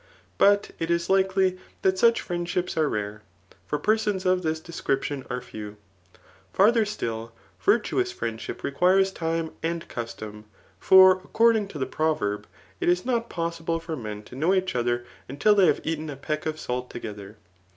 But 0.39 0.71
it 0.79 0.89
is 0.89 1.11
likely 1.11 1.59
that 1.83 1.99
such 1.99 2.21
friendships 2.21 2.75
are 2.75 2.89
rare; 2.89 3.21
for 3.67 3.77
persons 3.77 4.25
of 4.25 4.41
this 4.41 4.59
description 4.59 5.23
are 5.29 5.41
few. 5.41 5.77
Farther 6.51 6.85
sdll, 6.85 7.29
virtuous 7.59 8.11
friendship 8.11 8.63
requires 8.63 9.11
time 9.11 9.51
and 9.61 9.87
custom; 9.87 10.45
for 10.79 11.19
ac 11.19 11.27
cording 11.33 11.67
to 11.67 11.77
the 11.77 11.85
proverb, 11.85 12.47
it 12.79 12.89
is 12.89 13.05
not 13.05 13.29
possible 13.29 13.79
for 13.79 13.95
men 13.95 14.23
to 14.23 14.35
know 14.35 14.55
each 14.55 14.75
other 14.75 15.05
till 15.37 15.53
they 15.53 15.67
have 15.67 15.81
eaten 15.83 16.09
a 16.09 16.15
peck 16.17 16.47
of 16.47 16.59
salt 16.59 16.89
toge 16.91 17.15
ther. 17.15 17.35